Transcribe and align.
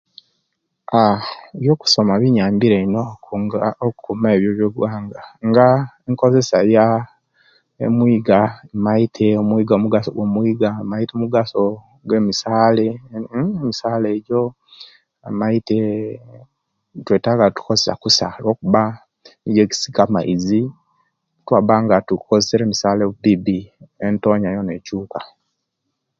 Aah, 1.01 1.23
ebyokusoma 1.55 2.13
binjambire 2.21 2.77
ino 2.85 3.03
okka 3.13 3.57
oku 3.85 3.95
,kukuma 3.95 4.27
ebyo 4.35 4.49
ebyowuwanga, 4.51 5.21
nga 5.47 5.67
enkozesa 6.07 6.57
ya 6.75 6.85
omwiga, 7.87 8.37
maite 8.85 9.27
omwiiga 9.41 9.73
omugaso 9.77 10.09
gwo'mwiiga, 10.15 10.69
maite 10.89 11.11
omugaso 11.15 11.61
gwe'misaale 12.07 12.85
mmhhh,emisaale 12.97 14.07
egyo 14.17 14.41
maite, 15.39 15.77
twetaaga 17.05 17.43
nitukozesa 17.47 17.93
kusa 18.01 18.27
olwokuba 18.37 18.83
nigyo 19.41 19.61
ejisika 19.63 19.99
amaizi 20.05 20.61
obutwabanga 20.71 21.95
tukozesere 22.07 22.61
emisaale 22.65 23.01
okubiibi, 23.05 23.57
entoonya 24.07 24.49
yena 24.55 24.71
ekyuka. 24.79 25.19